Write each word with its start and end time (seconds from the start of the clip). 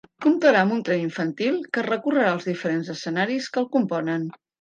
Comptarà 0.25 0.61
amb 0.67 0.75
un 0.75 0.79
tren 0.85 1.01
infantil 1.07 1.59
que 1.77 1.83
recorrerà 1.87 2.31
els 2.37 2.47
diferents 2.53 2.89
escenaris 2.95 3.51
que 3.53 3.63
el 3.63 3.69
componen. 3.77 4.25